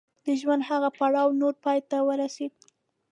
د 0.25 0.27
ژوند 0.39 0.61
هغه 0.69 0.89
پړاو 0.97 1.37
نور 1.41 1.53
پای 1.63 1.79
ته 1.89 1.97
ورسېد. 2.07 2.53